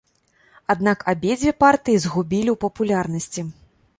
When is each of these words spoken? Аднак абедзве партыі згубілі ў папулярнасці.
Аднак 0.73 1.03
абедзве 1.13 1.51
партыі 1.65 2.01
згубілі 2.05 2.49
ў 2.55 2.61
папулярнасці. 2.65 3.41